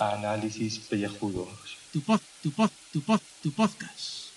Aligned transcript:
Análisis 0.00 0.80
pellejudos. 0.80 1.46
Tu 1.92 2.00
pod, 2.00 2.20
tu 2.42 2.50
pod, 2.50 2.70
tu 2.92 3.00
pod, 3.00 3.20
tu 3.44 3.52
podcast. 3.52 4.32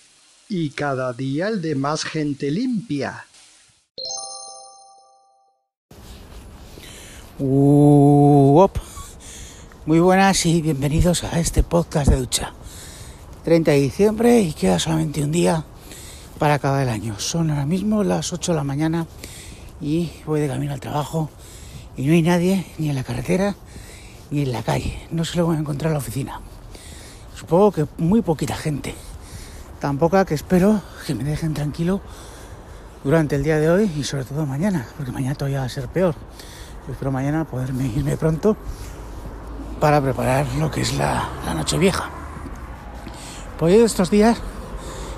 Y 0.48 0.70
cada 0.70 1.12
día 1.12 1.48
el 1.48 1.60
de 1.60 1.74
más 1.74 2.04
gente 2.04 2.52
limpia. 2.52 3.26
Uop. 7.40 8.78
Muy 9.84 9.98
buenas 9.98 10.46
y 10.46 10.62
bienvenidos 10.62 11.24
a 11.24 11.40
este 11.40 11.64
podcast 11.64 12.08
de 12.08 12.18
ducha. 12.18 12.54
30 13.42 13.72
de 13.72 13.80
diciembre 13.80 14.40
y 14.42 14.52
queda 14.52 14.78
solamente 14.78 15.24
un 15.24 15.32
día 15.32 15.64
para 16.40 16.54
acabar 16.54 16.82
el 16.82 16.88
año. 16.88 17.18
Son 17.18 17.50
ahora 17.50 17.66
mismo 17.66 18.02
las 18.02 18.32
8 18.32 18.52
de 18.52 18.56
la 18.56 18.64
mañana 18.64 19.06
y 19.78 20.10
voy 20.24 20.40
de 20.40 20.48
camino 20.48 20.72
al 20.72 20.80
trabajo 20.80 21.28
y 21.98 22.06
no 22.06 22.14
hay 22.14 22.22
nadie 22.22 22.66
ni 22.78 22.88
en 22.88 22.94
la 22.94 23.04
carretera 23.04 23.54
ni 24.30 24.42
en 24.42 24.52
la 24.52 24.62
calle. 24.62 25.06
No 25.10 25.26
se 25.26 25.36
lo 25.36 25.44
voy 25.44 25.56
a 25.56 25.58
encontrar 25.58 25.90
en 25.90 25.94
la 25.94 25.98
oficina. 25.98 26.40
Supongo 27.36 27.72
que 27.72 27.86
muy 27.98 28.22
poquita 28.22 28.56
gente. 28.56 28.94
Tan 29.80 29.98
poca 29.98 30.24
que 30.24 30.32
espero 30.32 30.80
que 31.06 31.14
me 31.14 31.24
dejen 31.24 31.52
tranquilo 31.52 32.00
durante 33.04 33.36
el 33.36 33.44
día 33.44 33.58
de 33.58 33.68
hoy 33.68 33.92
y 33.98 34.04
sobre 34.04 34.24
todo 34.24 34.46
mañana, 34.46 34.86
porque 34.96 35.12
mañana 35.12 35.34
todavía 35.34 35.60
va 35.60 35.66
a 35.66 35.68
ser 35.68 35.88
peor. 35.88 36.14
Espero 36.90 37.12
mañana 37.12 37.44
poderme 37.44 37.86
irme 37.86 38.16
pronto 38.16 38.56
para 39.78 40.00
preparar 40.00 40.46
lo 40.58 40.70
que 40.70 40.80
es 40.80 40.94
la, 40.94 41.28
la 41.44 41.52
noche 41.52 41.76
vieja. 41.76 42.08
Pues 43.58 43.76
yo 43.76 43.84
estos 43.84 44.10
días, 44.10 44.38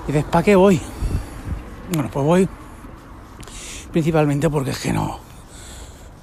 y 0.09 0.43
qué 0.43 0.55
voy. 0.57 0.81
Bueno, 1.93 2.09
pues 2.11 2.25
voy 2.25 2.49
principalmente 3.91 4.49
porque 4.49 4.71
es 4.71 4.79
que 4.79 4.91
no, 4.91 5.19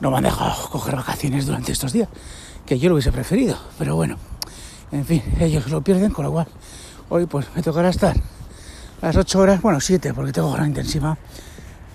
no 0.01 0.11
me 0.11 0.17
han 0.17 0.25
dejado 0.25 0.69
coger 0.69 0.97
vacaciones 0.97 1.47
durante 1.47 1.71
estos 1.71 1.93
días, 1.93 2.09
que 2.67 2.77
yo 2.81 2.89
lo 2.89 2.97
hubiese 2.97 3.13
preferido, 3.13 3.57
pero 3.79 3.95
bueno, 3.95 4.17
en 4.91 5.05
fin, 5.05 5.23
ellos 5.39 5.71
lo 5.71 5.81
pierden, 5.81 6.11
con 6.11 6.25
lo 6.25 6.33
cual 6.33 6.49
hoy 7.09 7.27
pues 7.27 7.47
me 7.55 7.63
tocará 7.63 7.91
estar 7.91 8.17
las 9.01 9.15
8 9.15 9.39
horas, 9.39 9.63
bueno, 9.63 9.79
7, 9.79 10.13
porque 10.13 10.33
tengo 10.33 10.51
gran 10.51 10.67
intensiva, 10.67 11.17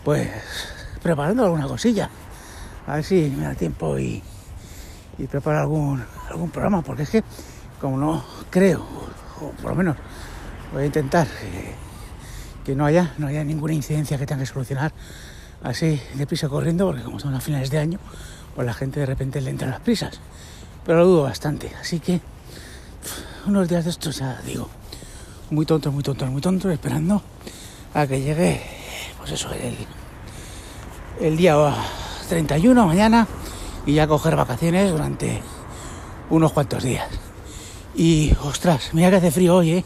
pues 0.05 0.29
preparando 1.03 1.43
alguna 1.43 1.67
cosilla, 1.67 2.09
a 2.87 2.95
ver 2.95 3.03
si 3.03 3.33
me 3.35 3.43
da 3.43 3.55
tiempo 3.55 3.99
y, 3.99 4.23
y 5.17 5.27
preparo 5.27 5.59
algún, 5.59 6.01
algún 6.29 6.49
programa, 6.49 6.81
porque 6.81 7.03
es 7.03 7.09
que 7.09 7.23
como 7.81 7.97
no 7.97 8.23
creo, 8.49 8.85
o 9.41 9.49
por 9.61 9.71
lo 9.71 9.75
menos 9.75 9.97
voy 10.71 10.83
a 10.83 10.85
intentar 10.85 11.27
que, 11.27 11.85
que 12.65 12.75
no 12.75 12.85
haya, 12.85 13.13
no 13.17 13.27
haya 13.27 13.43
ninguna 13.43 13.73
incidencia 13.73 14.17
que 14.17 14.25
tenga 14.25 14.41
que 14.41 14.47
solucionar 14.47 14.91
así 15.63 16.01
deprisa 16.15 16.49
corriendo, 16.49 16.85
porque 16.85 17.03
como 17.03 17.19
son 17.19 17.33
a 17.33 17.39
finales 17.39 17.69
de 17.69 17.79
año, 17.79 17.99
pues 18.53 18.65
la 18.65 18.73
gente 18.73 18.99
de 18.99 19.05
repente 19.05 19.39
le 19.41 19.49
entra 19.49 19.69
las 19.69 19.79
prisas. 19.79 20.19
Pero 20.85 20.99
lo 20.99 21.05
dudo 21.05 21.23
bastante, 21.23 21.71
así 21.79 21.99
que 21.99 22.21
unos 23.47 23.69
días 23.69 23.85
de 23.85 23.91
estos 23.91 24.17
ya 24.17 24.41
digo, 24.45 24.69
muy 25.49 25.65
tonto, 25.65 25.91
muy 25.91 26.03
tonto, 26.03 26.25
muy 26.27 26.41
tonto, 26.41 26.69
esperando 26.69 27.21
a 27.93 28.05
que 28.07 28.21
llegue, 28.21 28.61
pues 29.17 29.31
eso, 29.31 29.49
el, 29.53 29.75
el 31.19 31.37
día 31.37 31.55
31 32.27 32.85
mañana 32.85 33.27
y 33.85 33.93
ya 33.93 34.07
coger 34.07 34.35
vacaciones 34.35 34.91
durante 34.91 35.41
unos 36.29 36.51
cuantos 36.51 36.83
días. 36.83 37.07
Y 37.95 38.33
ostras, 38.43 38.89
mira 38.93 39.09
que 39.09 39.17
hace 39.17 39.31
frío 39.31 39.55
hoy, 39.55 39.71
¿eh? 39.71 39.85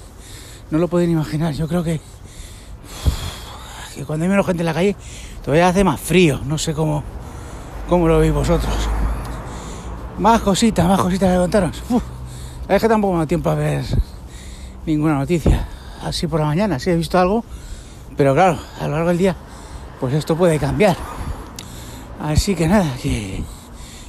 No 0.71 0.77
lo 0.77 0.87
pueden 0.87 1.11
imaginar. 1.11 1.53
Yo 1.53 1.67
creo 1.67 1.83
que, 1.83 2.01
que 3.99 4.05
cuando 4.05 4.23
hay 4.23 4.29
menos 4.29 4.45
gente 4.45 4.61
en 4.61 4.65
la 4.65 4.73
calle 4.73 4.95
todavía 5.43 5.67
hace 5.67 5.83
más 5.83 5.99
frío. 5.99 6.39
No 6.45 6.57
sé 6.57 6.73
cómo, 6.73 7.03
cómo 7.87 8.07
lo 8.07 8.19
veis 8.19 8.33
vosotros. 8.33 8.73
Más 10.17 10.41
cositas, 10.41 10.87
más 10.87 10.99
cositas 10.99 11.31
que 11.31 11.37
contaros. 11.37 11.83
Uf, 11.89 12.03
es 12.67 12.81
que 12.81 12.87
tampoco 12.87 13.13
me 13.13 13.19
da 13.19 13.27
tiempo 13.27 13.49
a 13.49 13.55
ver 13.55 13.83
ninguna 14.85 15.15
noticia. 15.15 15.67
Así 16.03 16.27
por 16.27 16.39
la 16.39 16.45
mañana, 16.45 16.79
sí 16.79 16.89
he 16.89 16.95
visto 16.95 17.19
algo. 17.19 17.43
Pero 18.15 18.33
claro, 18.33 18.57
a 18.79 18.87
lo 18.87 18.95
largo 18.95 19.09
del 19.09 19.17
día, 19.17 19.35
pues 19.99 20.13
esto 20.13 20.35
puede 20.35 20.57
cambiar. 20.59 20.95
Así 22.21 22.55
que 22.55 22.67
nada, 22.67 22.95
que, 23.01 23.43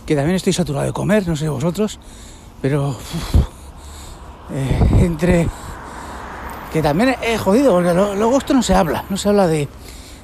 que 0.07 0.15
también 0.15 0.37
estoy 0.37 0.53
saturado 0.53 0.87
de 0.87 0.93
comer, 0.93 1.27
no 1.27 1.37
sé 1.37 1.49
vosotros, 1.49 1.99
pero 2.61 2.97
eh, 4.53 5.05
entre 5.05 5.49
que 6.73 6.83
también 6.83 7.17
es 7.23 7.41
jodido, 7.41 7.73
porque 7.73 7.93
luego 7.93 8.39
esto 8.39 8.55
no 8.55 8.63
se 8.63 8.75
habla, 8.75 9.05
no 9.11 9.17
se 9.17 9.29
habla 9.29 9.47
de, 9.47 9.69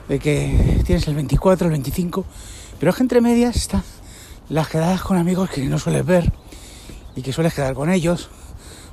de 0.08 0.18
que 0.18 0.82
tienes 0.86 1.06
el 1.08 1.14
24, 1.16 1.66
el 1.66 1.72
25, 1.72 2.24
pero 2.78 2.90
es 2.90 2.96
que 2.96 3.02
entre 3.02 3.20
medias 3.20 3.56
están 3.56 3.82
las 4.48 4.68
quedadas 4.68 5.02
con 5.02 5.16
amigos 5.16 5.50
que 5.50 5.64
no 5.64 5.78
sueles 5.78 6.06
ver 6.06 6.32
y 7.16 7.22
que 7.22 7.32
sueles 7.32 7.52
quedar 7.52 7.74
con 7.74 7.90
ellos, 7.90 8.30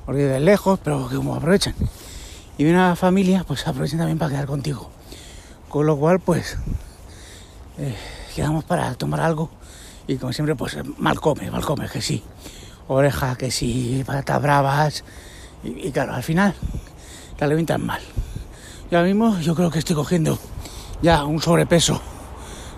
porque 0.04 0.22
viven 0.22 0.44
lejos, 0.44 0.80
pero 0.82 1.08
que 1.08 1.16
como 1.16 1.36
aprovechan. 1.36 1.74
Y 2.58 2.66
una 2.66 2.96
familia, 2.96 3.44
pues 3.46 3.66
aprovechan 3.66 3.98
también 3.98 4.18
para 4.18 4.32
quedar 4.32 4.46
contigo. 4.46 4.90
Con 5.68 5.86
lo 5.86 5.96
cual, 5.96 6.20
pues, 6.20 6.56
eh, 7.78 7.96
quedamos 8.34 8.64
para 8.64 8.94
tomar 8.94 9.20
algo 9.20 9.50
y 10.06 10.16
como 10.16 10.32
siempre, 10.32 10.54
pues 10.54 10.76
mal 10.98 11.20
come, 11.20 11.50
mal 11.50 11.64
come, 11.64 11.88
que 11.88 12.00
sí. 12.00 12.22
Oreja, 12.88 13.36
que 13.36 13.50
sí, 13.50 14.02
patatas 14.04 14.42
bravas. 14.42 15.04
Y 15.62 15.90
claro, 15.92 16.14
al 16.14 16.22
final 16.22 16.54
te 17.44 17.52
alimentan 17.52 17.84
mal. 17.84 18.00
Y 18.90 18.94
ahora 18.94 19.06
mismo 19.06 19.38
yo 19.40 19.54
creo 19.54 19.70
que 19.70 19.78
estoy 19.78 19.94
cogiendo 19.94 20.38
ya 21.02 21.24
un 21.24 21.42
sobrepeso 21.42 22.00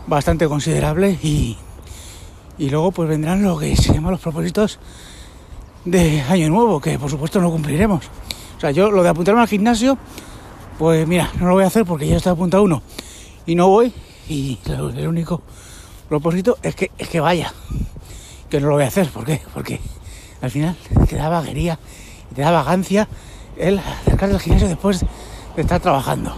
bastante 0.08 0.48
considerable 0.48 1.18
y, 1.22 1.56
y 2.58 2.70
luego 2.70 2.90
pues 2.90 3.08
vendrán 3.08 3.42
lo 3.42 3.58
que 3.58 3.76
se 3.76 3.92
llaman 3.92 4.12
los 4.12 4.20
propósitos 4.20 4.80
de 5.84 6.20
año 6.22 6.48
nuevo, 6.48 6.80
que 6.80 6.98
por 6.98 7.10
supuesto 7.10 7.40
no 7.40 7.50
cumpliremos. 7.50 8.06
O 8.56 8.60
sea, 8.60 8.72
yo 8.72 8.90
lo 8.90 9.04
de 9.04 9.08
apuntarme 9.10 9.40
al 9.40 9.46
gimnasio, 9.46 9.98
pues 10.78 11.06
mira, 11.06 11.30
no 11.38 11.46
lo 11.46 11.54
voy 11.54 11.64
a 11.64 11.68
hacer 11.68 11.84
porque 11.84 12.08
ya 12.08 12.16
está 12.16 12.32
apuntado 12.32 12.64
uno 12.64 12.82
y 13.46 13.54
no 13.54 13.68
voy 13.68 13.92
y 14.28 14.58
el 14.66 15.06
único 15.06 15.42
propósito 16.08 16.58
es 16.62 16.74
que, 16.74 16.90
es 16.98 17.08
que 17.08 17.20
vaya, 17.20 17.52
que 18.50 18.60
no 18.60 18.68
lo 18.68 18.74
voy 18.74 18.84
a 18.84 18.88
hacer. 18.88 19.08
¿Por 19.10 19.24
qué? 19.24 19.42
Porque 19.54 19.80
al 20.40 20.50
final 20.50 20.76
te 21.08 21.14
da 21.14 21.28
vaguería 21.28 21.78
te 22.34 22.42
da 22.42 22.50
vagancia 22.50 23.08
el 23.56 23.78
acercarte 23.78 24.34
al 24.34 24.40
gimnasio 24.40 24.68
después 24.68 25.04
de 25.54 25.62
estar 25.62 25.80
trabajando. 25.80 26.36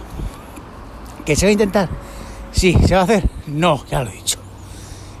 ¿Que 1.25 1.35
se 1.35 1.45
va 1.45 1.49
a 1.49 1.53
intentar? 1.53 1.89
Sí, 2.51 2.77
¿se 2.85 2.95
va 2.95 3.01
a 3.01 3.03
hacer? 3.03 3.29
No, 3.47 3.85
ya 3.85 4.03
lo 4.03 4.09
he 4.09 4.13
dicho. 4.13 4.39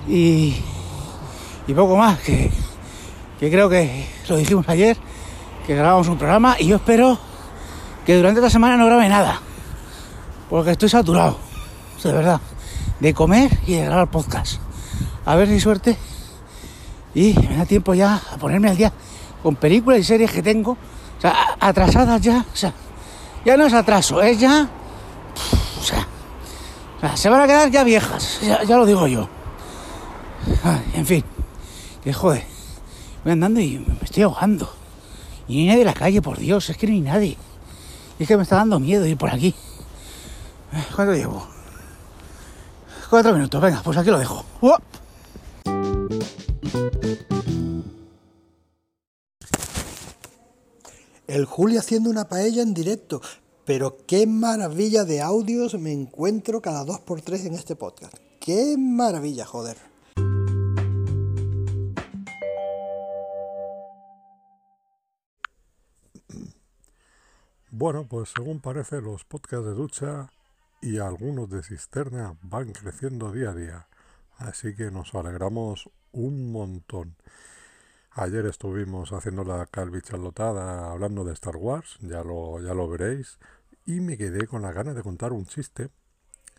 Y, 0.07 0.55
y 1.67 1.73
poco 1.73 1.95
más, 1.95 2.19
que, 2.19 2.49
que 3.39 3.51
creo 3.51 3.69
que 3.69 4.07
lo 4.27 4.37
dijimos 4.37 4.67
ayer, 4.69 4.97
que 5.67 5.75
grabamos 5.75 6.07
un 6.07 6.17
programa 6.17 6.55
y 6.59 6.67
yo 6.67 6.77
espero 6.77 7.19
que 8.05 8.15
durante 8.15 8.39
esta 8.39 8.49
semana 8.49 8.77
no 8.77 8.85
grabe 8.85 9.07
nada. 9.07 9.39
Porque 10.49 10.71
estoy 10.71 10.89
saturado, 10.89 11.37
de 12.03 12.11
verdad, 12.11 12.41
de 12.99 13.13
comer 13.13 13.51
y 13.67 13.75
de 13.75 13.85
grabar 13.85 14.09
podcast. 14.09 14.59
A 15.25 15.35
ver 15.35 15.47
si 15.47 15.59
suerte 15.59 15.95
y 17.13 17.35
me 17.47 17.57
da 17.57 17.65
tiempo 17.65 17.93
ya 17.93 18.19
a 18.31 18.37
ponerme 18.37 18.69
al 18.69 18.77
día 18.77 18.91
con 19.43 19.55
películas 19.55 19.99
y 19.99 20.03
series 20.03 20.31
que 20.31 20.41
tengo, 20.41 20.77
o 21.19 21.21
sea, 21.21 21.35
atrasadas 21.59 22.21
ya, 22.21 22.45
o 22.51 22.55
sea, 22.55 22.73
ya 23.45 23.57
no 23.57 23.65
es 23.65 23.73
atraso, 23.73 24.21
es 24.21 24.39
ya, 24.39 24.69
o 25.79 25.83
sea, 25.83 26.07
se 27.15 27.29
van 27.29 27.41
a 27.41 27.47
quedar 27.47 27.69
ya 27.69 27.83
viejas, 27.83 28.39
ya, 28.41 28.77
lo 28.77 28.85
digo 28.85 29.05
yo. 29.05 29.27
En 30.93 31.05
fin, 31.05 31.23
que 32.03 32.13
joder, 32.13 32.45
voy 33.23 33.33
andando 33.33 33.59
y 33.59 33.79
me 33.79 33.97
estoy 34.03 34.23
ahogando. 34.23 34.73
Y 35.47 35.61
hay 35.61 35.67
nadie 35.67 35.81
en 35.81 35.87
la 35.87 35.93
calle, 35.93 36.21
por 36.21 36.37
Dios, 36.37 36.69
es 36.69 36.77
que 36.77 36.87
no 36.87 36.93
hay 36.93 37.01
nadie. 37.01 37.37
Es 38.17 38.27
que 38.27 38.37
me 38.37 38.43
está 38.43 38.55
dando 38.55 38.79
miedo 38.79 39.05
ir 39.05 39.17
por 39.17 39.29
aquí. 39.29 39.53
¿Cuánto 40.95 41.13
llevo? 41.13 41.45
Cuatro 43.09 43.33
minutos, 43.33 43.61
venga, 43.61 43.81
pues 43.83 43.97
aquí 43.97 44.09
lo 44.09 44.19
dejo. 44.19 44.45
El 51.29 51.45
Juli 51.45 51.77
haciendo 51.77 52.09
una 52.09 52.27
paella 52.27 52.63
en 52.63 52.73
directo. 52.73 53.21
Pero 53.63 53.97
qué 54.07 54.25
maravilla 54.25 55.05
de 55.05 55.21
audios 55.21 55.75
me 55.75 55.91
encuentro 55.91 56.59
cada 56.59 56.83
dos 56.83 57.01
por 57.01 57.21
tres 57.21 57.45
en 57.45 57.53
este 57.53 57.75
podcast. 57.75 58.15
Qué 58.39 58.75
maravilla, 58.79 59.45
joder. 59.45 59.77
Bueno, 67.69 68.07
pues 68.09 68.31
según 68.35 68.59
parece 68.59 68.99
los 68.99 69.23
podcasts 69.23 69.67
de 69.67 69.73
ducha 69.73 70.31
y 70.81 70.97
algunos 70.97 71.47
de 71.47 71.61
cisterna 71.61 72.39
van 72.41 72.71
creciendo 72.71 73.31
día 73.31 73.51
a 73.51 73.53
día, 73.53 73.87
así 74.37 74.75
que 74.75 74.89
nos 74.89 75.13
alegramos 75.13 75.91
un 76.11 76.51
montón. 76.51 77.15
Ayer 78.21 78.45
estuvimos 78.47 79.13
haciendo 79.13 79.45
la 79.45 79.65
calvi 79.65 80.01
charlotada 80.01 80.91
hablando 80.91 81.23
de 81.23 81.31
Star 81.31 81.55
Wars, 81.55 81.97
ya 82.01 82.21
lo, 82.21 82.59
ya 82.59 82.73
lo 82.73 82.89
veréis, 82.89 83.39
y 83.85 84.01
me 84.01 84.17
quedé 84.17 84.45
con 84.45 84.61
la 84.61 84.73
gana 84.73 84.93
de 84.93 85.03
contar 85.03 85.31
un 85.31 85.45
chiste 85.45 85.89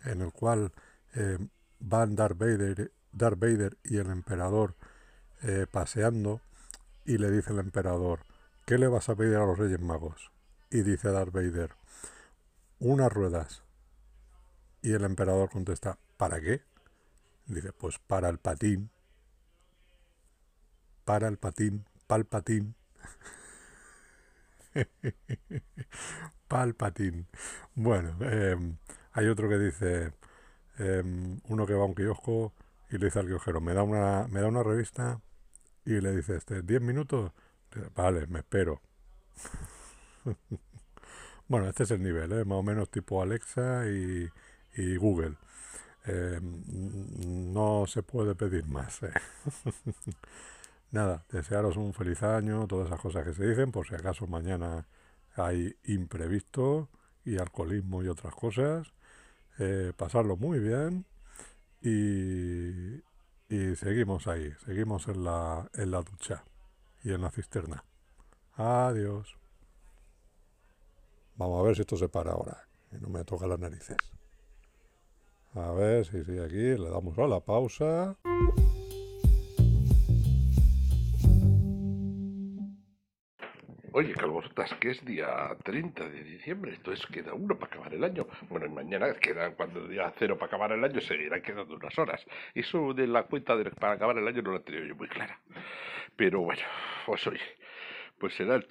en 0.03 0.21
el 0.21 0.31
cual 0.31 0.71
eh, 1.13 1.37
van 1.79 2.15
Darth 2.15 2.35
Vader, 2.35 2.91
Darth 3.11 3.37
Vader 3.37 3.77
y 3.83 3.97
el 3.97 4.09
emperador 4.09 4.73
eh, 5.43 5.67
paseando 5.69 6.41
y 7.05 7.19
le 7.19 7.29
dice 7.29 7.53
el 7.53 7.59
emperador, 7.59 8.21
¿qué 8.65 8.79
le 8.79 8.87
vas 8.87 9.09
a 9.09 9.15
pedir 9.15 9.35
a 9.35 9.45
los 9.45 9.59
Reyes 9.59 9.81
Magos? 9.81 10.31
Y 10.71 10.81
dice 10.81 11.11
Darth 11.11 11.31
Vader, 11.31 11.75
unas 12.79 13.13
ruedas. 13.13 13.61
Y 14.81 14.93
el 14.93 15.03
emperador 15.03 15.51
contesta, 15.51 15.99
¿para 16.17 16.41
qué? 16.41 16.63
Dice, 17.45 17.71
pues 17.71 17.99
para 17.99 18.29
el 18.29 18.39
patín. 18.39 18.89
Para 21.11 21.27
el 21.27 21.35
patín, 21.35 21.83
palpatín. 22.07 22.73
palpatín. 26.47 27.27
Bueno, 27.75 28.15
em, 28.21 28.77
hay 29.11 29.27
otro 29.27 29.49
que 29.49 29.57
dice, 29.57 30.13
em, 30.77 31.41
uno 31.49 31.65
que 31.65 31.73
va 31.73 31.83
a 31.83 31.85
un 31.87 31.95
kiosco 31.95 32.53
y 32.89 32.97
le 32.97 33.07
dice 33.07 33.19
al 33.19 33.27
kiosquero, 33.27 33.59
¿me 33.59 33.73
da 33.73 33.83
una, 33.83 34.25
me 34.29 34.39
da 34.39 34.47
una 34.47 34.63
revista? 34.63 35.19
Y 35.83 35.99
le 35.99 36.15
dice, 36.15 36.37
este, 36.37 36.63
¿10 36.63 36.79
minutos? 36.79 37.33
Vale, 37.93 38.25
me 38.27 38.39
espero. 38.39 38.81
bueno, 41.49 41.67
este 41.67 41.83
es 41.83 41.91
el 41.91 42.01
nivel, 42.03 42.31
¿eh? 42.31 42.45
más 42.45 42.59
o 42.59 42.63
menos 42.63 42.89
tipo 42.89 43.21
Alexa 43.21 43.85
y, 43.89 44.29
y 44.77 44.95
Google. 44.95 45.35
Em, 46.05 46.63
no 47.53 47.85
se 47.85 48.01
puede 48.01 48.33
pedir 48.33 48.65
más. 48.65 49.01
Nada, 50.91 51.25
desearos 51.29 51.77
un 51.77 51.93
feliz 51.93 52.21
año, 52.21 52.67
todas 52.67 52.87
esas 52.87 52.99
cosas 52.99 53.23
que 53.23 53.33
se 53.33 53.47
dicen, 53.47 53.71
por 53.71 53.87
si 53.87 53.95
acaso 53.95 54.27
mañana 54.27 54.87
hay 55.35 55.73
imprevisto 55.85 56.89
y 57.23 57.37
alcoholismo 57.37 58.03
y 58.03 58.09
otras 58.09 58.35
cosas. 58.35 58.91
Eh, 59.57 59.93
pasarlo 59.95 60.35
muy 60.35 60.59
bien 60.59 61.05
y, 61.81 62.95
y 63.47 63.75
seguimos 63.75 64.27
ahí, 64.27 64.51
seguimos 64.65 65.07
en 65.07 65.23
la, 65.23 65.69
en 65.73 65.91
la 65.91 66.01
ducha 66.01 66.43
y 67.03 67.13
en 67.13 67.21
la 67.21 67.31
cisterna. 67.31 67.85
Adiós. 68.55 69.37
Vamos 71.37 71.59
a 71.59 71.63
ver 71.63 71.75
si 71.75 71.81
esto 71.81 71.95
se 71.95 72.09
para 72.09 72.31
ahora, 72.31 72.67
y 72.91 72.95
no 73.01 73.09
me 73.09 73.23
toca 73.23 73.47
las 73.47 73.59
narices. 73.59 73.97
A 75.53 75.71
ver 75.71 76.05
si 76.05 76.23
sigue 76.23 76.43
aquí, 76.43 76.81
le 76.81 76.89
damos 76.89 77.17
a 77.17 77.27
la 77.27 77.39
pausa. 77.39 78.17
Oye, 84.01 84.15
Calvosotas, 84.15 84.73
que 84.79 84.89
es 84.89 85.05
día 85.05 85.55
30 85.63 86.09
de 86.09 86.23
diciembre, 86.23 86.73
entonces 86.73 87.05
queda 87.05 87.35
uno 87.35 87.55
para 87.59 87.71
acabar 87.71 87.93
el 87.93 88.03
año. 88.03 88.25
Bueno, 88.49 88.65
y 88.65 88.69
mañana 88.69 89.13
queda, 89.13 89.51
cuando 89.51 89.87
día 89.87 90.11
cero 90.17 90.39
para 90.39 90.47
acabar 90.47 90.71
el 90.71 90.83
año, 90.83 90.99
seguirá 91.01 91.39
quedando 91.39 91.75
unas 91.75 91.95
horas. 91.99 92.25
Eso 92.55 92.95
de 92.95 93.05
la 93.05 93.25
cuenta 93.25 93.55
de, 93.55 93.69
para 93.69 93.93
acabar 93.93 94.17
el 94.17 94.27
año 94.27 94.41
no 94.41 94.53
la 94.53 94.57
he 94.57 94.61
tenido 94.61 94.85
yo 94.85 94.95
muy 94.95 95.07
clara. 95.07 95.39
Pero 96.15 96.39
bueno, 96.39 96.63
pues 97.05 97.27
oye, 97.27 97.45
pues 98.17 98.33
será 98.33 98.55
el 98.55 98.67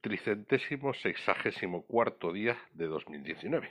tricentésimo 0.00 0.94
sexagésimo 0.94 1.82
cuarto 1.82 2.32
día 2.32 2.56
de 2.72 2.86
2019. 2.86 3.70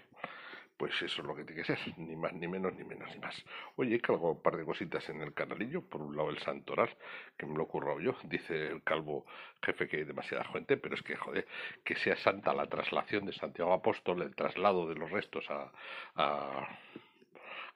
Pues 0.78 0.94
eso 1.02 1.22
es 1.22 1.28
lo 1.28 1.36
que 1.36 1.46
tiene 1.46 1.64
que 1.64 1.76
ser, 1.76 1.80
ni 1.98 2.16
más, 2.16 2.34
ni 2.34 2.48
menos, 2.48 2.74
ni 2.76 2.84
menos, 2.84 3.10
ni 3.14 3.20
más. 3.20 3.36
Oye, 3.78 3.96
he 3.96 4.12
un 4.12 4.42
par 4.42 4.58
de 4.58 4.66
cositas 4.66 5.08
en 5.10 5.22
el 5.22 5.34
canalillo. 5.34 5.82
Por 5.82 6.02
un 6.02 6.16
lado, 6.16 6.30
el 6.30 6.40
santoral, 6.40 6.90
que 7.38 7.46
me 7.46 7.56
lo 7.58 7.64
he 7.64 8.04
yo. 8.04 8.16
Dice 8.24 8.68
el 8.68 8.84
calvo 8.84 9.26
jefe 9.64 9.88
que 9.88 9.98
hay 9.98 10.04
demasiada 10.04 10.44
gente, 10.46 10.78
pero 10.78 10.96
es 10.96 11.02
que, 11.02 11.16
joder, 11.16 11.48
que 11.84 11.96
sea 11.96 12.16
santa 12.18 12.54
la 12.54 12.68
traslación 12.68 13.26
de 13.26 13.34
Santiago 13.34 13.74
Apóstol, 13.74 14.22
el 14.22 14.36
traslado 14.36 14.88
de 14.88 14.96
los 14.96 15.10
restos 15.10 15.46
a, 15.50 15.72
a, 16.16 16.68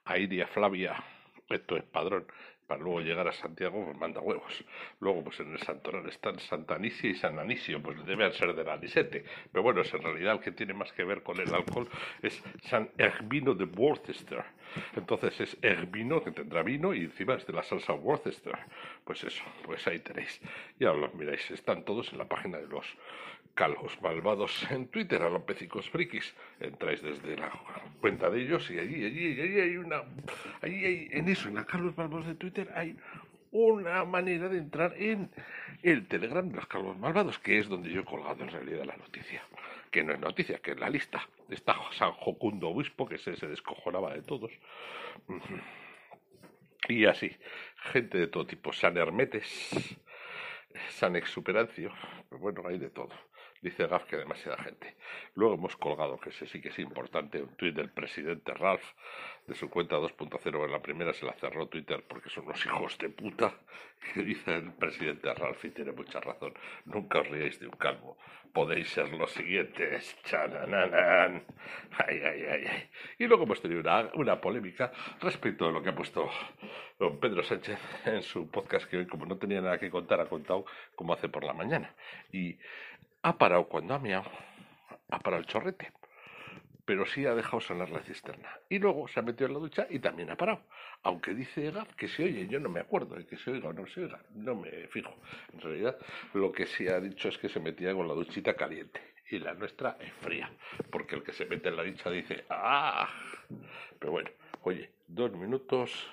a 0.06 0.18
Iria 0.18 0.48
Flavia, 0.48 1.02
esto 1.50 1.78
es 1.78 1.84
padrón, 1.84 2.28
para 2.70 2.84
luego 2.84 3.02
llegar 3.02 3.28
a 3.28 3.32
Santiago, 3.32 3.84
pues 3.84 3.98
manda 3.98 4.22
huevos. 4.22 4.64
Luego, 5.00 5.24
pues 5.24 5.40
en 5.40 5.54
el 5.54 5.58
Santoral 5.58 6.08
están 6.08 6.38
Santa 6.40 6.76
Anicia 6.76 7.10
y 7.10 7.16
San 7.16 7.40
Anisio, 7.40 7.82
pues 7.82 8.06
deben 8.06 8.32
ser 8.34 8.54
del 8.54 8.70
Anisete. 8.70 9.26
Pero 9.52 9.64
bueno, 9.64 9.82
es 9.82 9.92
en 9.92 10.04
realidad 10.04 10.34
el 10.34 10.40
que 10.40 10.52
tiene 10.52 10.76
más 10.76 10.94
que 10.94 11.04
ver 11.04 11.24
con 11.24 11.40
el 11.40 11.52
alcohol 11.52 11.90
es 12.22 12.44
San 12.62 12.92
Ervino 13.00 13.56
de 13.56 13.64
Worcester. 13.66 14.44
Entonces 14.96 15.42
es 15.42 15.58
Ervino, 15.64 16.24
que 16.24 16.30
tendrá 16.30 16.62
vino, 16.62 16.94
y 16.94 17.06
encima 17.06 17.34
es 17.34 17.48
de 17.48 17.54
la 17.54 17.64
salsa 17.64 17.94
Worcester. 17.94 18.56
Pues 19.10 19.24
eso, 19.24 19.44
pues 19.66 19.88
ahí 19.88 19.98
tenéis. 19.98 20.40
Ya 20.80 20.94
los 20.94 21.12
miráis, 21.16 21.50
están 21.50 21.84
todos 21.84 22.12
en 22.12 22.20
la 22.20 22.26
página 22.26 22.60
de 22.60 22.68
los 22.68 22.86
calvos 23.56 24.00
malvados 24.04 24.70
en 24.70 24.88
Twitter, 24.88 25.24
a 25.24 25.32
los 25.32 25.42
pecicos 25.42 25.90
frikis. 25.90 26.36
Entráis 26.60 27.02
desde 27.02 27.36
la 27.36 27.50
cuenta 28.02 28.30
de 28.30 28.44
ellos 28.44 28.70
y 28.70 28.78
allí, 28.78 29.04
allí, 29.04 29.42
allí 29.42 29.60
hay 29.62 29.78
una... 29.78 30.04
Allí 30.62 30.86
hay, 30.86 31.10
en 31.12 31.28
eso, 31.28 31.48
en 31.48 31.56
la 31.56 31.66
Calvos 31.66 31.98
Malvados 31.98 32.28
de 32.28 32.36
Twitter 32.36 32.70
hay 32.76 32.98
una 33.50 34.06
manera 34.06 34.48
de 34.48 34.60
entrar 34.60 34.94
en 34.96 35.32
el 35.82 36.08
Telegram 36.08 36.48
de 36.48 36.58
los 36.58 36.68
Calvos 36.68 36.96
Malvados, 37.00 37.40
que 37.40 37.58
es 37.58 37.68
donde 37.68 37.90
yo 37.90 38.02
he 38.02 38.06
colgado 38.06 38.44
en 38.44 38.52
realidad 38.52 38.86
la 38.86 38.96
noticia. 38.96 39.42
Que 39.90 40.04
no 40.04 40.14
es 40.14 40.20
noticia, 40.20 40.60
que 40.60 40.74
es 40.74 40.80
la 40.80 40.88
lista. 40.88 41.28
Está 41.50 41.76
San 41.94 42.12
Jocundo 42.12 42.70
Obispo, 42.70 43.10
que 43.10 43.18
se, 43.18 43.36
se 43.38 43.48
descojonaba 43.48 44.14
de 44.14 44.22
todos. 44.22 44.52
Y 46.90 47.06
así, 47.06 47.32
gente 47.92 48.18
de 48.18 48.28
todo 48.28 48.46
tipo. 48.46 48.74
San 48.74 48.98
Hermetes, 48.98 49.98
San 50.90 51.16
Exuperancio, 51.16 51.92
pues 52.30 52.42
bueno, 52.42 52.64
hay 52.66 52.78
de 52.78 52.90
todo. 52.90 53.10
Dice 53.62 53.88
Gaf 53.88 54.06
que 54.06 54.16
demasiada 54.16 54.58
gente. 54.58 54.96
Luego 55.36 55.56
hemos 55.56 55.76
colgado, 55.76 56.18
que 56.18 56.30
ese 56.30 56.48
sí 56.48 56.62
que 56.62 56.70
es 56.70 56.80
importante, 56.80 57.42
un 57.42 57.56
tuit 57.58 57.76
del 57.76 57.90
presidente 57.90 58.54
Ralph 58.54 58.86
de 59.48 59.56
su 59.56 59.70
cuenta 59.70 59.98
2.0. 59.98 60.66
En 60.66 60.72
la 60.72 60.82
primera 60.82 61.12
se 61.14 61.26
la 61.26 61.34
cerró 61.34 61.68
Twitter 61.68 62.06
porque 62.08 62.30
son 62.30 62.46
unos 62.46 62.66
hijos 62.66 62.98
de 62.98 63.10
puta. 63.10 63.54
Que 64.14 64.24
dice 64.24 64.56
el 64.56 64.72
presidente 64.72 65.34
Ralph 65.34 65.66
y 65.66 65.72
tiene 65.72 65.92
mucha 65.92 66.22
razón. 66.22 66.54
Nunca 66.86 67.20
os 67.20 67.28
riáis 67.28 67.60
de 67.60 67.68
un 67.68 67.74
calvo. 67.74 68.18
Podéis 68.54 68.88
ser 68.90 69.12
los 69.12 69.30
siguientes. 69.32 70.18
Chanananan. 70.24 71.44
Ay, 71.98 72.22
ay, 72.24 72.46
ay, 72.50 72.64
ay. 72.66 72.90
Y 73.18 73.28
luego 73.28 73.44
hemos 73.44 73.62
tenido 73.62 73.82
una, 73.82 74.10
una 74.14 74.40
polémica 74.40 74.94
respecto 75.20 75.68
de 75.68 75.74
lo 75.74 75.84
que 75.84 75.90
ha 75.90 75.96
puesto 75.96 76.30
don 76.98 77.20
Pedro 77.20 77.44
Sánchez 77.44 77.78
en 78.06 78.24
su 78.24 78.50
podcast 78.50 78.90
que 78.90 78.98
hoy, 78.98 79.06
como 79.06 79.26
no 79.26 79.38
tenía 79.38 79.60
nada 79.60 79.78
que 79.78 79.90
contar, 79.90 80.22
ha 80.22 80.28
contado 80.28 80.66
como 80.96 81.14
hace 81.14 81.28
por 81.28 81.44
la 81.44 81.54
mañana. 81.54 81.94
Y 82.32 82.58
ha 83.22 83.38
parado 83.38 83.68
cuando 83.68 83.94
ha 83.94 84.00
meado, 84.00 84.30
ha 85.10 85.20
parado 85.20 85.42
el 85.42 85.48
chorrete, 85.48 85.92
pero 86.86 87.06
sí 87.06 87.26
ha 87.26 87.36
dejado 87.36 87.62
sonar 87.62 87.90
la 87.90 88.02
cisterna. 88.02 88.50
Y 88.70 88.80
luego 88.80 89.08
se 89.08 89.20
ha 89.20 89.24
metido 89.24 89.48
en 89.48 89.54
la 89.54 89.60
ducha 89.60 89.88
y 89.90 90.00
también 90.00 90.32
ha 90.32 90.36
parado. 90.36 90.62
Aunque 91.04 91.34
dice 91.34 91.72
Gaf 91.72 91.94
que 91.96 92.08
se 92.08 92.24
oye, 92.24 92.48
yo 92.48 92.60
no 92.60 92.70
me 92.70 92.80
acuerdo 92.80 93.16
de 93.16 93.26
que 93.26 93.38
se 93.38 93.52
oiga 93.52 93.70
o 93.70 93.74
no 93.74 93.86
se 93.88 94.02
oiga, 94.02 94.20
no 94.34 94.56
me 94.56 94.88
fijo. 94.88 95.14
En 95.54 95.62
realidad, 95.62 95.98
lo 96.34 96.52
que 96.52 96.66
sí 96.66 96.88
ha 96.88 97.00
dicho 97.00 97.30
es 97.30 97.38
que 97.38 97.50
se 97.50 97.60
metía 97.60 97.94
con 97.94 98.08
la 98.08 98.14
duchita 98.14 98.56
caliente. 98.56 99.02
Y 99.32 99.38
la 99.38 99.54
nuestra 99.54 99.98
es 100.00 100.12
fría, 100.14 100.52
porque 100.90 101.16
el 101.16 101.22
que 101.22 101.34
se 101.34 101.46
mete 101.46 101.70
en 101.70 101.76
la 101.76 101.84
ducha 101.84 102.10
dice, 102.10 102.46
¡ah! 102.50 103.08
Pero 104.00 104.12
bueno, 104.12 104.32
oye, 104.64 104.90
dos 105.08 105.32
minutos, 105.34 106.10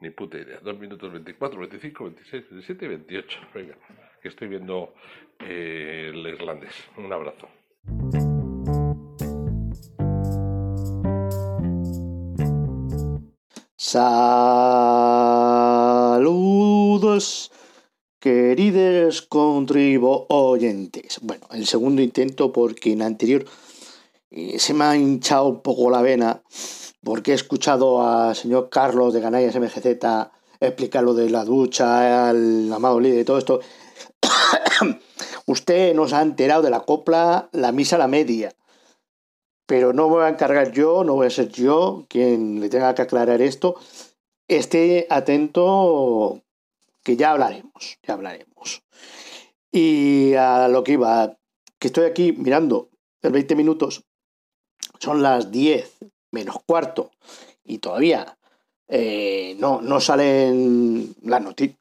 ni 0.00 0.10
puta 0.10 0.38
idea. 0.38 0.58
Dos 0.60 0.76
minutos 0.78 1.12
24, 1.12 1.60
25, 1.60 2.04
26, 2.04 2.50
27 2.50 2.84
y 2.84 2.88
28. 2.88 3.40
Venga, 3.54 3.76
estoy 4.28 4.48
viendo 4.48 4.94
eh, 5.40 6.10
el 6.12 6.26
irlandés. 6.26 6.72
Un 6.96 7.12
abrazo. 7.12 7.48
Saludos, 13.76 14.32
queridos 18.18 19.22
contribo 19.22 20.26
oyentes. 20.28 21.20
Bueno, 21.22 21.46
el 21.52 21.66
segundo 21.66 22.02
intento 22.02 22.52
porque 22.52 22.92
en 22.92 23.02
anterior 23.02 23.44
eh, 24.30 24.58
se 24.58 24.74
me 24.74 24.84
ha 24.84 24.96
hinchado 24.96 25.46
un 25.46 25.62
poco 25.62 25.90
la 25.90 26.02
vena 26.02 26.42
porque 27.02 27.30
he 27.30 27.34
escuchado 27.34 28.02
al 28.02 28.34
señor 28.34 28.68
Carlos 28.70 29.14
de 29.14 29.20
Ganayas 29.20 29.54
MGZ 29.54 29.86
explicar 30.60 31.04
lo 31.04 31.14
de 31.14 31.30
la 31.30 31.44
ducha, 31.44 32.30
el 32.30 32.72
amado 32.72 33.00
líder 33.00 33.20
y 33.20 33.24
todo 33.24 33.38
esto. 33.38 33.60
Usted 35.46 35.94
nos 35.94 36.12
ha 36.12 36.22
enterado 36.22 36.62
de 36.62 36.70
la 36.70 36.80
copla 36.80 37.48
La 37.52 37.72
Misa 37.72 37.96
a 37.96 38.00
la 38.00 38.08
Media. 38.08 38.54
Pero 39.66 39.92
no 39.92 40.08
voy 40.08 40.24
a 40.24 40.28
encargar 40.28 40.72
yo, 40.72 41.02
no 41.02 41.14
voy 41.14 41.26
a 41.26 41.30
ser 41.30 41.48
yo 41.48 42.06
quien 42.08 42.60
le 42.60 42.68
tenga 42.68 42.94
que 42.94 43.02
aclarar 43.02 43.40
esto. 43.42 43.76
Esté 44.48 45.06
atento 45.10 46.42
que 47.02 47.16
ya 47.16 47.32
hablaremos, 47.32 47.98
ya 48.02 48.14
hablaremos. 48.14 48.82
Y 49.72 50.34
a 50.34 50.68
lo 50.68 50.84
que 50.84 50.92
iba, 50.92 51.36
que 51.78 51.88
estoy 51.88 52.04
aquí 52.04 52.32
mirando 52.32 52.90
el 53.22 53.32
20 53.32 53.56
minutos, 53.56 54.04
son 55.00 55.22
las 55.22 55.50
10 55.50 55.98
menos 56.30 56.56
cuarto 56.64 57.10
y 57.64 57.78
todavía 57.78 58.38
eh, 58.88 59.56
no, 59.58 59.80
no 59.80 60.00
salen 60.00 61.14
las 61.22 61.42
noticias 61.42 61.78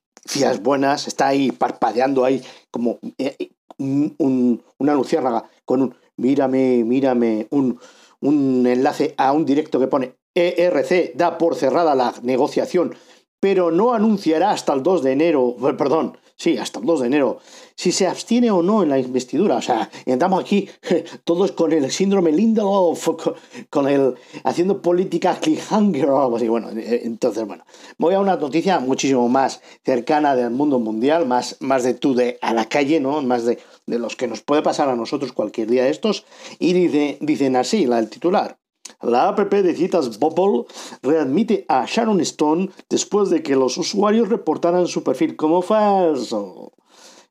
buenas, 0.61 1.07
está 1.07 1.27
ahí 1.27 1.51
parpadeando 1.51 2.25
ahí 2.25 2.41
como 2.71 2.99
eh, 3.17 3.49
un, 3.77 4.15
un- 4.17 4.63
una 4.77 4.93
luciérnaga 4.93 5.49
con 5.65 5.81
un 5.81 5.95
mírame, 6.17 6.83
mírame, 6.83 7.47
un, 7.51 7.79
un 8.21 8.65
enlace 8.67 9.13
a 9.17 9.31
un 9.31 9.45
directo 9.45 9.79
que 9.79 9.87
pone 9.87 10.15
ERC 10.33 11.13
da 11.15 11.37
por 11.37 11.55
cerrada 11.55 11.95
la 11.95 12.13
negociación, 12.23 12.95
pero 13.39 13.71
no 13.71 13.93
anunciará 13.93 14.51
hasta 14.51 14.73
el 14.73 14.81
2 14.83 15.03
de 15.03 15.11
enero, 15.11 15.55
perdón, 15.77 16.17
sí, 16.35 16.57
hasta 16.57 16.79
el 16.79 16.85
2 16.85 17.01
de 17.01 17.07
enero, 17.07 17.39
si 17.75 17.91
se 17.91 18.07
abstiene 18.07 18.51
o 18.51 18.61
no 18.61 18.83
en 18.83 18.89
la 18.89 18.99
investidura. 18.99 19.57
O 19.57 19.61
sea, 19.61 19.89
entramos 20.05 20.41
aquí 20.41 20.69
todos 21.23 21.51
con 21.51 21.71
el 21.71 21.91
síndrome 21.91 22.31
Lindelof, 22.31 23.09
con 23.69 23.87
el 23.87 24.15
haciendo 24.43 24.81
política 24.81 25.37
cliffhanger 25.39 26.09
o 26.09 26.21
algo 26.21 26.37
así. 26.37 26.47
Bueno, 26.47 26.69
eh, 26.71 27.01
entonces, 27.03 27.45
bueno, 27.45 27.65
voy 27.97 28.13
a 28.15 28.19
una 28.19 28.35
noticia 28.35 28.79
muchísimo 28.79 29.27
más 29.29 29.61
cercana 29.83 30.35
del 30.35 30.51
mundo 30.51 30.79
mundial, 30.79 31.25
más, 31.25 31.57
más 31.59 31.83
de 31.83 31.93
tú 31.93 32.15
de 32.15 32.37
a 32.41 32.53
la 32.53 32.65
calle, 32.65 32.99
¿no? 32.99 33.21
Más 33.21 33.45
de, 33.45 33.59
de 33.85 33.99
los 33.99 34.15
que 34.15 34.27
nos 34.27 34.41
puede 34.41 34.61
pasar 34.61 34.89
a 34.89 34.95
nosotros 34.95 35.31
cualquier 35.31 35.69
día 35.69 35.83
de 35.83 35.89
estos. 35.89 36.25
Y 36.59 36.73
dice, 36.73 37.17
dicen 37.21 37.55
así, 37.55 37.85
la, 37.85 37.99
el 37.99 38.09
titular. 38.09 38.57
La 39.01 39.27
app 39.29 39.39
de 39.39 39.75
citas 39.75 40.19
Bubble 40.19 40.65
readmite 41.01 41.65
a 41.67 41.85
Sharon 41.85 42.21
Stone 42.21 42.69
después 42.89 43.29
de 43.29 43.43
que 43.43 43.55
los 43.55 43.77
usuarios 43.77 44.29
reportaran 44.29 44.87
su 44.87 45.03
perfil 45.03 45.35
como 45.35 45.61
falso. 45.61 46.73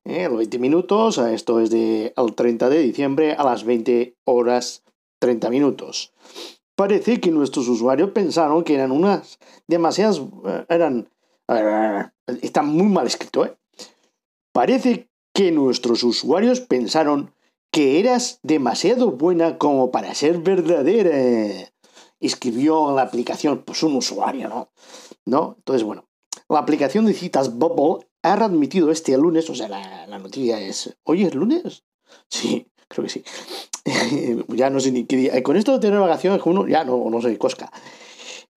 Eh, 0.04 0.28
los 0.28 0.38
20 0.38 0.58
minutos, 0.58 1.18
esto 1.18 1.60
es 1.60 1.70
de 1.70 2.12
el 2.16 2.34
30 2.34 2.68
de 2.68 2.78
diciembre 2.80 3.32
a 3.32 3.44
las 3.44 3.64
20 3.64 4.16
horas 4.24 4.82
30 5.20 5.48
minutos. 5.50 6.12
Parece 6.76 7.20
que 7.20 7.30
nuestros 7.30 7.68
usuarios 7.68 8.10
pensaron 8.10 8.64
que 8.64 8.74
eran 8.74 8.92
unas 8.92 9.38
demasiadas... 9.66 10.20
Eh, 10.46 10.66
eran... 10.68 11.08
está 12.42 12.62
muy 12.62 12.88
mal 12.88 13.06
escrito, 13.06 13.46
¿eh? 13.46 13.56
Parece 14.52 15.08
que 15.32 15.50
nuestros 15.50 16.04
usuarios 16.04 16.60
pensaron 16.60 17.32
que 17.74 17.98
eras 17.98 18.38
demasiado 18.44 19.10
buena 19.10 19.58
como 19.58 19.90
para 19.90 20.14
ser 20.14 20.38
verdadera. 20.38 21.72
Escribió 22.20 22.90
en 22.90 22.94
la 22.94 23.02
aplicación, 23.02 23.64
pues 23.66 23.82
un 23.82 23.96
usuario, 23.96 24.48
¿no? 24.48 24.70
¿No? 25.26 25.56
Entonces, 25.58 25.82
bueno, 25.82 26.08
la 26.48 26.60
aplicación 26.60 27.04
de 27.04 27.14
citas 27.14 27.52
Bubble 27.56 28.06
ha 28.22 28.36
readmitido 28.36 28.92
este 28.92 29.18
lunes, 29.18 29.50
o 29.50 29.56
sea, 29.56 29.68
la, 29.68 30.06
noticia 30.18 30.60
es, 30.60 30.96
¿hoy 31.02 31.24
es 31.24 31.34
lunes? 31.34 31.82
Sí, 32.28 32.68
creo 32.86 33.06
que 33.06 33.10
sí. 33.10 33.24
ya 34.50 34.70
no 34.70 34.78
sé 34.78 34.92
ni 34.92 35.04
qué 35.06 35.16
día. 35.16 35.42
Con 35.42 35.56
esto 35.56 35.72
de 35.72 35.80
tener 35.80 35.98
vacaciones, 35.98 36.40
uno 36.44 36.68
ya 36.68 36.84
no, 36.84 37.10
no 37.10 37.20
sé, 37.20 37.36
cosca 37.38 37.72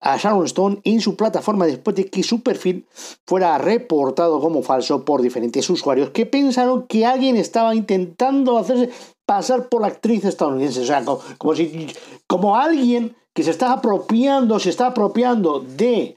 a 0.00 0.16
Sharon 0.16 0.44
Stone 0.46 0.80
en 0.84 1.00
su 1.00 1.16
plataforma 1.16 1.66
después 1.66 1.96
de 1.96 2.08
que 2.08 2.22
su 2.22 2.42
perfil 2.42 2.86
fuera 3.26 3.58
reportado 3.58 4.40
como 4.40 4.62
falso 4.62 5.04
por 5.04 5.22
diferentes 5.22 5.68
usuarios 5.70 6.10
que 6.10 6.26
pensaron 6.26 6.86
que 6.86 7.04
alguien 7.04 7.36
estaba 7.36 7.74
intentando 7.74 8.58
hacerse 8.58 8.90
pasar 9.26 9.68
por 9.68 9.82
la 9.82 9.88
actriz 9.88 10.24
estadounidense. 10.24 10.80
O 10.80 10.84
sea, 10.86 11.04
como, 11.36 11.54
si 11.54 11.88
como 12.26 12.56
alguien 12.56 13.14
que 13.34 13.42
se 13.42 13.50
está 13.50 13.72
apropiando, 13.72 14.58
se 14.58 14.70
está 14.70 14.86
apropiando 14.86 15.60
de 15.60 16.16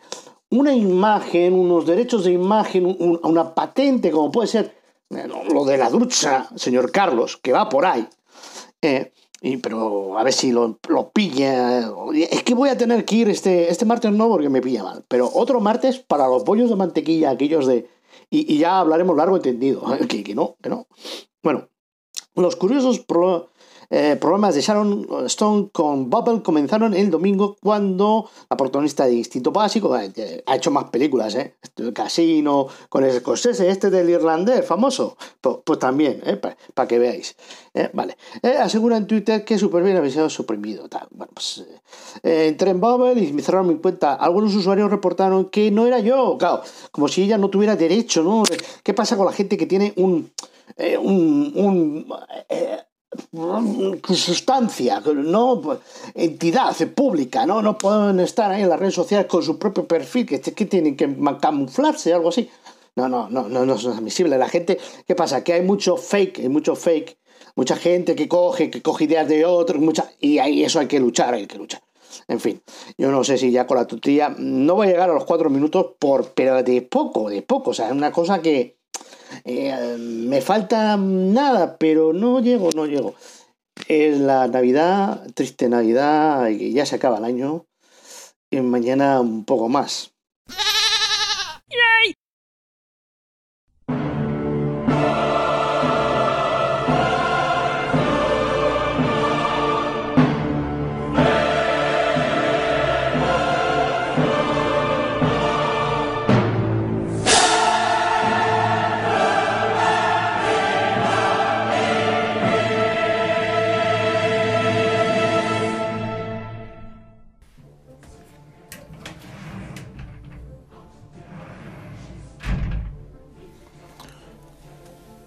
una 0.50 0.74
imagen, 0.74 1.54
unos 1.54 1.86
derechos 1.86 2.24
de 2.24 2.32
imagen, 2.32 2.98
una 3.24 3.54
patente, 3.54 4.12
como 4.12 4.32
puede 4.32 4.48
ser 4.48 4.78
eh, 5.10 5.28
lo 5.52 5.66
de 5.66 5.78
la 5.78 5.90
ducha, 5.90 6.48
señor 6.56 6.92
Carlos, 6.92 7.38
que 7.38 7.52
va 7.52 7.68
por 7.68 7.86
ahí. 7.86 8.08
Eh, 8.82 9.12
y, 9.44 9.58
pero 9.58 10.20
a 10.20 10.24
ver 10.24 10.34
si 10.34 10.52
lo, 10.52 10.80
lo, 10.88 11.10
pilla. 11.10 11.90
Es 12.14 12.44
que 12.44 12.54
voy 12.54 12.70
a 12.70 12.78
tener 12.78 13.06
que 13.06 13.16
ir 13.16 13.30
este, 13.30 13.72
este 13.72 13.86
martes 13.86 14.12
no 14.12 14.30
porque 14.30 14.50
me 14.50 14.62
pilla 14.62 14.84
mal. 14.84 15.04
Pero 15.08 15.32
otro 15.34 15.60
martes 15.60 15.98
para 15.98 16.28
los 16.28 16.44
pollos 16.44 16.70
de 16.70 16.76
mantequilla, 16.76 17.32
aquellos 17.32 17.66
de... 17.66 17.90
Y, 18.30 18.60
ya 18.60 18.80
hablaremos 18.80 19.18
largo 19.18 19.38
y 19.38 19.42
tendido. 19.42 19.82
Que, 20.08 20.24
que 20.24 20.36
no, 20.36 20.58
que 20.62 20.70
no. 20.70 20.86
Bueno, 21.42 21.70
los 22.36 22.56
curiosos 22.56 23.00
eh, 23.94 24.16
problemas 24.16 24.56
de 24.56 24.62
Sharon 24.62 25.06
Stone 25.26 25.68
con 25.74 26.10
Bubble 26.10 26.42
comenzaron 26.42 26.94
el 26.94 27.12
domingo 27.12 27.58
cuando 27.62 28.30
la 28.50 28.56
protagonista 28.56 29.06
de 29.06 29.16
Instinto 29.16 29.52
Básico 29.52 29.94
eh, 29.98 30.44
ha 30.46 30.56
hecho 30.56 30.72
más 30.72 30.86
películas, 30.86 31.36
¿eh? 31.36 31.56
Casino, 31.94 32.68
con 32.88 33.04
el 33.04 33.12
Scorsese, 33.20 33.70
este 33.70 33.90
del 33.90 34.10
irlandés 34.10 34.66
famoso, 34.66 35.18
pues, 35.42 35.78
también, 35.78 36.22
¿eh? 36.26 36.40
para 36.74 36.88
que 36.88 37.00
veáis. 37.00 37.36
¿eh? 37.74 37.90
Vale. 37.94 38.16
asegura 38.62 38.96
en 38.96 39.08
Twitter 39.08 39.44
que 39.44 39.58
Superman 39.58 39.98
había 39.98 40.12
sido 40.12 40.30
suprimido. 40.30 40.88
Bueno, 41.12 41.34
pues 41.34 41.66
entré 42.24 42.72
en 42.72 42.80
Bubble 42.80 43.22
y 43.22 43.34
me 43.34 43.42
cerraron 43.42 43.68
mi 43.68 43.76
cuenta. 43.76 44.14
Algunos 44.14 44.56
usuarios 44.56 44.90
reportaron 44.90 45.50
que 45.50 45.70
no 45.70 45.86
era 45.86 46.00
yo, 46.00 46.38
claro, 46.38 46.62
como 46.92 47.10
si 47.10 47.24
ella 47.24 47.38
no 47.38 47.50
tuviera 47.50 47.76
derecho, 47.76 48.24
¿no? 48.24 48.44
¿Qué 48.84 48.94
pasa 48.94 49.18
con 49.18 49.26
la 49.26 49.34
gente 49.34 49.58
que 49.58 49.66
tiene 49.66 49.92
un... 49.98 50.32
un, 51.02 51.52
un 51.56 52.06
sustancia, 54.14 55.02
no 55.02 55.80
entidad 56.14 56.76
pública, 56.96 57.46
¿no? 57.46 57.62
No 57.62 57.78
pueden 57.78 58.20
estar 58.20 58.52
ahí 58.52 58.64
en 58.64 58.70
las 58.70 58.80
redes 58.80 58.96
sociales 58.96 59.28
con 59.28 59.44
su 59.44 59.58
propio 59.60 59.86
perfil, 59.88 60.26
que, 60.26 60.40
que 60.40 60.66
tienen 60.66 60.96
que 60.96 61.14
camuflarse, 61.40 62.14
algo 62.14 62.30
así. 62.30 62.50
No, 62.96 63.08
no, 63.08 63.30
no, 63.30 63.48
no, 63.48 63.66
no 63.66 63.76
es 63.76 63.86
admisible. 63.86 64.38
La 64.38 64.50
gente, 64.50 64.78
¿qué 65.08 65.16
pasa? 65.16 65.44
Que 65.44 65.54
hay 65.54 65.62
mucho 65.62 65.98
fake, 65.98 66.40
hay 66.40 66.50
mucho 66.50 66.76
fake, 66.76 67.18
mucha 67.56 67.76
gente 67.76 68.16
que 68.16 68.28
coge, 68.28 68.70
que 68.70 68.82
coge 68.82 69.06
ideas 69.06 69.28
de 69.28 69.46
otros, 69.46 69.82
mucha, 69.82 70.12
y 70.20 70.40
ahí 70.40 70.64
eso 70.64 70.80
hay 70.80 70.88
que 70.88 71.00
luchar, 71.00 71.34
hay 71.34 71.48
que 71.48 71.58
luchar. 71.58 71.82
En 72.28 72.40
fin, 72.40 72.62
yo 72.98 73.12
no 73.12 73.24
sé 73.24 73.38
si 73.38 73.52
ya 73.52 73.66
con 73.66 73.78
la 73.78 73.88
tutilla 73.88 74.36
no 74.38 74.76
voy 74.76 74.88
a 74.88 74.92
llegar 74.92 75.10
a 75.10 75.14
los 75.14 75.26
cuatro 75.26 75.50
minutos, 75.50 75.94
por, 75.98 76.34
pero 76.34 76.62
de 76.62 76.82
poco, 76.82 77.30
de 77.30 77.42
poco. 77.42 77.72
O 77.72 77.74
sea, 77.74 77.88
es 77.88 77.94
una 77.94 78.12
cosa 78.12 78.42
que, 78.42 78.78
eh, 79.44 79.98
me 79.98 80.42
falta 80.42 80.98
nada, 80.98 81.78
pero 81.78 82.14
no 82.14 82.40
llego, 82.40 82.70
no 82.76 82.86
llego. 82.86 83.16
Es 83.88 84.20
la 84.20 84.48
Navidad, 84.48 85.28
triste 85.34 85.70
Navidad, 85.70 86.50
ya 86.50 86.86
se 86.86 86.96
acaba 86.96 87.18
el 87.18 87.26
año. 87.26 87.66
Y 88.50 88.62
mañana 88.62 89.22
un 89.22 89.46
poco 89.46 89.70
más. 89.70 90.11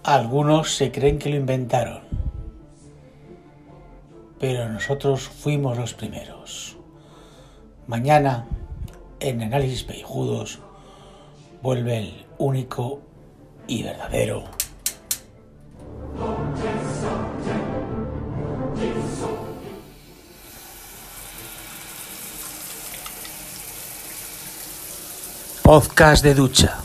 Algunos 0.05 0.75
se 0.75 0.91
creen 0.91 1.17
que 1.17 1.31
lo 1.31 1.35
inventaron, 1.35 2.01
pero 4.39 4.69
nosotros 4.69 5.23
fuimos 5.27 5.79
los 5.79 5.95
primeros. 5.95 6.77
Mañana, 7.87 8.45
en 9.19 9.41
Análisis 9.41 9.83
Pellejudos, 9.83 10.59
vuelve 11.63 11.97
el 11.97 12.25
único 12.37 13.01
y 13.65 13.81
verdadero. 13.81 14.43
Podcast 25.63 26.23
de 26.23 26.35
ducha. 26.35 26.84